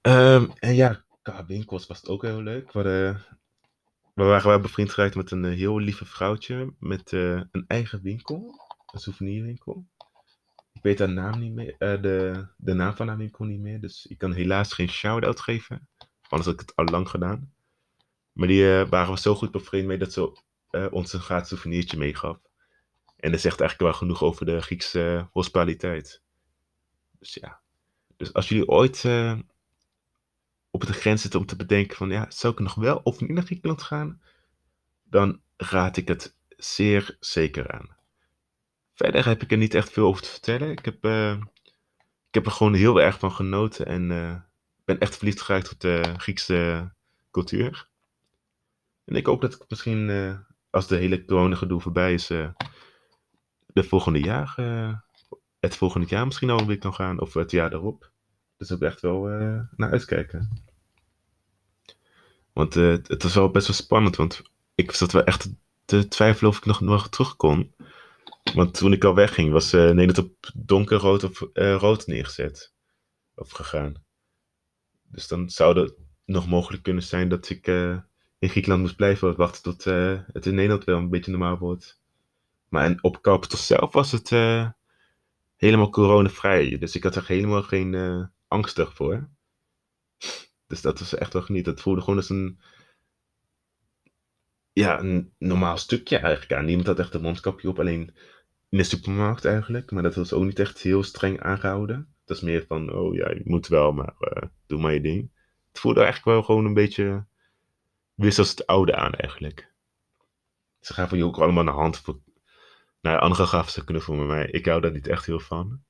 Ehm, 0.00 0.50
en 0.58 0.74
ja, 0.74 1.04
qua 1.22 1.46
winkels 1.46 1.86
was 1.86 1.96
het 2.00 2.08
ook 2.08 2.22
heel 2.22 2.42
leuk. 2.42 2.72
We, 2.72 3.16
we 4.14 4.24
waren 4.24 4.48
wel 4.48 4.60
bevriend 4.60 4.90
geraakt 4.90 5.14
met 5.14 5.30
een 5.30 5.44
eh, 5.44 5.56
heel 5.56 5.78
lieve 5.78 6.04
vrouwtje. 6.04 6.74
Met 6.78 7.12
eh, 7.12 7.40
een 7.50 7.64
eigen 7.66 8.02
winkel. 8.02 8.54
Een 8.92 9.00
souvenirwinkel. 9.00 9.86
Ik 10.72 10.82
weet 10.82 10.98
haar 10.98 11.12
naam 11.12 11.38
niet 11.38 11.52
meer. 11.52 11.74
eh, 11.78 12.02
de, 12.02 12.46
de 12.56 12.74
naam 12.74 12.94
van 12.94 13.08
haar 13.08 13.16
winkel 13.16 13.44
niet 13.44 13.60
meer. 13.60 13.80
Dus 13.80 14.06
ik 14.06 14.18
kan 14.18 14.32
helaas 14.32 14.72
geen 14.72 14.88
shout-out 14.88 15.40
geven. 15.40 15.88
Anders 16.28 16.50
had 16.50 16.60
ik 16.60 16.60
het 16.60 16.76
al 16.76 16.84
lang 16.84 17.08
gedaan. 17.08 17.54
Maar 18.32 18.48
die 18.48 18.84
waren 18.84 19.14
we 19.14 19.20
zo 19.20 19.34
goed 19.34 19.50
bevriend 19.50 19.86
mee 19.86 19.98
dat 19.98 20.12
ze 20.12 20.42
eh, 20.74 20.86
ons 20.90 21.12
een 21.12 21.20
gratis 21.20 21.48
souvenirtje 21.48 21.96
meegaf. 21.96 22.38
En 23.16 23.30
dat 23.30 23.40
zegt 23.40 23.60
eigenlijk 23.60 23.90
wel 23.90 24.00
genoeg 24.00 24.22
over 24.22 24.46
de 24.46 24.60
Griekse 24.60 25.16
eh, 25.16 25.24
hospitaliteit. 25.32 26.22
Dus 27.18 27.34
ja. 27.34 27.60
Dus 28.16 28.32
als 28.32 28.48
jullie 28.48 28.68
ooit 28.68 29.04
eh, 29.04 29.38
op 30.70 30.86
de 30.86 30.92
grens 30.92 31.22
zitten 31.22 31.40
om 31.40 31.46
te 31.46 31.56
bedenken 31.56 31.96
van 31.96 32.10
ja, 32.10 32.26
zou 32.30 32.52
ik 32.52 32.58
nog 32.58 32.74
wel 32.74 32.96
of 32.96 33.20
niet 33.20 33.30
naar 33.30 33.44
Griekenland 33.44 33.82
gaan? 33.82 34.22
Dan 35.02 35.40
raad 35.56 35.96
ik 35.96 36.08
het 36.08 36.34
zeer 36.48 37.16
zeker 37.20 37.70
aan. 37.70 37.96
Verder 38.94 39.26
heb 39.26 39.42
ik 39.42 39.50
er 39.50 39.56
niet 39.56 39.74
echt 39.74 39.90
veel 39.90 40.06
over 40.06 40.22
te 40.22 40.28
vertellen. 40.28 40.70
Ik 40.70 40.84
heb, 40.84 41.04
ik 42.34 42.44
heb 42.44 42.46
er 42.46 42.58
gewoon 42.58 42.74
heel 42.74 43.00
erg 43.00 43.18
van 43.18 43.32
genoten 43.32 43.86
en 43.86 44.10
eh, 44.10 44.36
ben 44.84 44.98
echt 44.98 45.16
verliefd 45.16 45.40
geraakt 45.40 45.72
op 45.72 45.80
de 45.80 46.14
Griekse 46.16 46.90
cultuur. 47.30 47.88
En 49.04 49.16
ik 49.16 49.26
hoop 49.26 49.40
dat 49.40 49.54
ik 49.54 49.64
misschien, 49.68 50.08
als 50.74 50.86
de 50.86 50.96
hele 50.96 51.24
corona-gedoe 51.24 51.80
voorbij 51.80 52.14
is, 52.14 52.30
eh, 52.30 52.48
de 53.66 53.84
volgende 53.84 54.20
jaar, 54.20 54.54
eh, 54.56 54.94
het 55.60 55.76
volgende 55.76 56.06
jaar 56.06 56.26
misschien 56.26 56.50
al 56.50 56.66
weer 56.66 56.78
kan 56.78 56.94
gaan, 56.94 57.20
of 57.20 57.34
het 57.34 57.50
jaar 57.50 57.70
daarop. 57.70 58.10
Dus 58.56 58.70
ik 58.70 58.80
echt 58.80 59.00
wel 59.00 59.30
eh, 59.30 59.60
naar 59.76 59.90
uitkijken. 59.90 60.62
Want 62.52 62.74
het 62.74 63.22
was 63.22 63.34
wel 63.34 63.50
best 63.50 63.66
wel 63.66 63.76
spannend, 63.76 64.16
want 64.16 64.42
ik 64.74 64.92
zat 64.92 65.12
wel 65.12 65.24
echt 65.24 65.52
te 65.84 66.08
twijfelen 66.08 66.50
of 66.50 66.56
ik 66.56 66.64
nog, 66.64 66.80
nog 66.80 67.08
terug 67.08 67.36
kon. 67.36 67.74
Want 68.54 68.74
toen 68.74 68.92
ik 68.92 69.04
al 69.04 69.14
wegging, 69.14 69.52
was 69.52 69.72
Nederland 69.72 70.18
op 70.18 70.50
donkerrood 70.54 71.24
of 71.24 71.40
rood 71.54 72.06
neergezet. 72.06 72.72
Of 73.34 73.50
gegaan. 73.50 73.94
Dus 75.02 75.28
dan 75.28 75.50
zou 75.50 75.80
het 75.80 75.94
nog 76.24 76.46
mogelijk 76.46 76.82
kunnen 76.82 77.02
zijn 77.02 77.28
dat 77.28 77.50
ik 77.50 77.66
in 78.44 78.50
Griekenland 78.50 78.82
moest 78.82 78.96
blijven 78.96 79.36
wachten 79.36 79.62
tot 79.62 79.86
eh, 79.86 80.20
het 80.32 80.46
in 80.46 80.54
Nederland 80.54 80.84
wel 80.84 80.98
een 80.98 81.10
beetje 81.10 81.30
normaal 81.30 81.58
wordt. 81.58 82.00
Maar 82.68 82.84
en 82.84 83.02
op 83.02 83.20
Carpathos 83.20 83.66
zelf 83.66 83.92
was 83.92 84.12
het 84.12 84.32
eh, 84.32 84.68
helemaal 85.56 85.90
coronavrij. 85.90 86.78
Dus 86.78 86.96
ik 86.96 87.02
had 87.02 87.16
er 87.16 87.26
helemaal 87.26 87.62
geen 87.62 87.94
eh, 87.94 88.24
angstig 88.48 88.94
voor. 88.94 89.28
Dus 90.66 90.80
dat 90.80 90.98
was 90.98 91.14
echt 91.14 91.32
wel 91.32 91.42
genieten. 91.42 91.72
Het 91.72 91.80
voelde 91.80 92.00
gewoon 92.00 92.16
als 92.16 92.30
een, 92.30 92.60
ja, 94.72 95.00
een 95.00 95.32
normaal 95.38 95.76
stukje 95.76 96.18
eigenlijk. 96.18 96.64
Niemand 96.64 96.86
had 96.86 96.98
echt 96.98 97.14
een 97.14 97.20
mondkapje 97.20 97.68
op, 97.68 97.78
alleen 97.78 98.14
in 98.68 98.78
de 98.78 98.84
supermarkt 98.84 99.44
eigenlijk. 99.44 99.90
Maar 99.90 100.02
dat 100.02 100.14
was 100.14 100.32
ook 100.32 100.44
niet 100.44 100.58
echt 100.58 100.78
heel 100.78 101.02
streng 101.02 101.40
aangehouden. 101.40 101.96
Het 101.96 102.28
was 102.28 102.40
meer 102.40 102.64
van, 102.68 102.92
oh 102.92 103.14
ja, 103.14 103.30
je 103.30 103.42
moet 103.44 103.66
wel, 103.66 103.92
maar 103.92 104.14
doe 104.66 104.80
maar 104.80 104.94
je 104.94 105.00
ding. 105.00 105.30
Het 105.68 105.80
voelde 105.80 106.00
eigenlijk 106.02 106.36
wel 106.36 106.42
gewoon 106.42 106.64
een 106.64 106.74
beetje 106.74 107.26
weer 108.14 108.32
zoals 108.32 108.50
het 108.50 108.66
oude 108.66 108.96
aan 108.96 109.12
eigenlijk. 109.12 109.72
Ze 110.80 110.94
gaven 110.94 111.16
je 111.16 111.24
ook 111.24 111.38
allemaal 111.38 111.66
een 111.66 111.72
hand 111.72 111.98
voor... 111.98 112.20
Nou, 113.00 113.18
anderen 113.18 113.48
gaven 113.48 113.72
ze 113.72 113.84
knuffel 113.84 114.14
met 114.14 114.26
mij. 114.26 114.46
Ik 114.46 114.66
hou 114.66 114.80
daar 114.80 114.92
niet 114.92 115.06
echt 115.06 115.26
heel 115.26 115.40
van. 115.40 115.84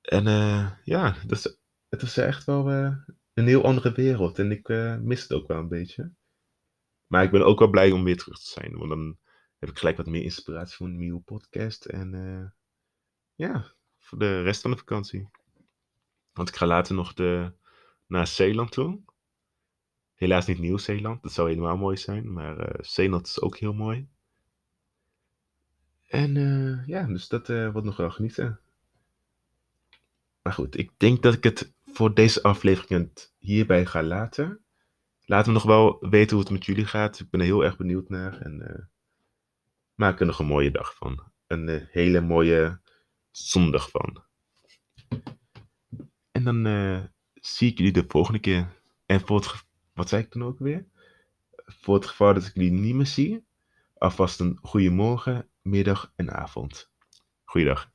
En 0.00 0.26
eh, 0.26 0.70
ja, 0.84 1.16
dus, 1.26 1.58
het 1.88 2.02
was 2.02 2.16
echt 2.16 2.44
wel 2.44 2.70
eh, 2.70 2.96
een 3.34 3.46
heel 3.46 3.64
andere 3.64 3.92
wereld. 3.92 4.38
En 4.38 4.50
ik 4.50 4.68
eh, 4.68 4.96
mis 4.96 5.22
het 5.22 5.32
ook 5.32 5.48
wel 5.48 5.58
een 5.58 5.68
beetje. 5.68 6.12
Maar 7.06 7.24
ik 7.24 7.30
ben 7.30 7.44
ook 7.44 7.58
wel 7.58 7.70
blij 7.70 7.90
om 7.90 8.04
weer 8.04 8.16
terug 8.16 8.38
te 8.38 8.50
zijn. 8.50 8.76
Want 8.76 8.88
dan 8.88 9.18
heb 9.58 9.68
ik 9.68 9.78
gelijk 9.78 9.96
wat 9.96 10.06
meer 10.06 10.22
inspiratie 10.22 10.76
voor 10.76 10.86
een 10.86 10.96
nieuwe 10.96 11.20
podcast. 11.20 11.84
En 11.84 12.54
ja, 13.34 13.72
voor 13.98 14.18
de 14.18 14.42
rest 14.42 14.60
van 14.60 14.70
de 14.70 14.76
vakantie. 14.76 15.28
Want 16.32 16.48
ik 16.48 16.56
ga 16.56 16.66
later 16.66 16.94
nog 16.94 17.14
de, 17.14 17.52
naar 18.06 18.26
Zeeland 18.26 18.72
toe. 18.72 19.00
Helaas 20.14 20.46
niet 20.46 20.58
Nieuw-Zeeland. 20.58 21.22
Dat 21.22 21.32
zou 21.32 21.48
helemaal 21.48 21.76
mooi 21.76 21.96
zijn. 21.96 22.32
Maar 22.32 22.58
eh, 22.58 22.84
Zeeland 22.84 23.26
is 23.26 23.40
ook 23.40 23.56
heel 23.56 23.72
mooi. 23.72 24.08
En 26.08 26.36
eh, 26.36 26.86
ja, 26.86 27.06
dus 27.06 27.28
dat 27.28 27.48
eh, 27.48 27.70
wordt 27.70 27.86
nog 27.86 27.96
wel 27.96 28.10
genieten. 28.10 28.60
Maar 30.42 30.52
goed, 30.52 30.78
ik 30.78 30.90
denk 30.96 31.22
dat 31.22 31.34
ik 31.34 31.44
het 31.44 31.72
voor 31.84 32.14
deze 32.14 32.42
aflevering 32.42 33.10
hierbij 33.38 33.86
ga 33.86 34.02
laten. 34.02 34.64
Laat 35.24 35.46
me 35.46 35.52
nog 35.52 35.62
wel 35.62 35.96
weten 36.00 36.36
hoe 36.36 36.44
het 36.44 36.52
met 36.52 36.64
jullie 36.64 36.86
gaat. 36.86 37.20
Ik 37.20 37.30
ben 37.30 37.40
er 37.40 37.46
heel 37.46 37.64
erg 37.64 37.76
benieuwd 37.76 38.08
naar. 38.08 38.40
En 38.40 38.90
maak 39.94 40.20
er 40.20 40.26
nog 40.26 40.38
een 40.38 40.46
mooie 40.46 40.70
dag 40.70 40.94
van. 40.94 41.22
Een 41.46 41.88
hele 41.90 42.20
mooie 42.20 42.80
zondag 43.30 43.90
van. 43.90 44.24
En 46.30 46.44
dan 46.44 46.64
zie 47.34 47.70
ik 47.70 47.78
jullie 47.78 47.92
de 47.92 48.04
volgende 48.08 48.40
keer. 48.40 48.82
En 49.06 49.20
voor 49.20 49.36
het 49.36 49.64
wat 49.94 50.08
zei 50.08 50.22
ik 50.22 50.30
toen 50.30 50.44
ook 50.44 50.58
weer? 50.58 50.86
Voor 51.54 51.94
het 51.94 52.06
geval 52.06 52.34
dat 52.34 52.46
ik 52.46 52.54
jullie 52.54 52.70
niet 52.70 52.94
meer 52.94 53.06
zie, 53.06 53.46
alvast 53.98 54.40
een 54.40 54.58
goede 54.62 54.90
morgen, 54.90 55.48
middag 55.62 56.12
en 56.16 56.32
avond. 56.32 56.90
Goeiedag. 57.44 57.91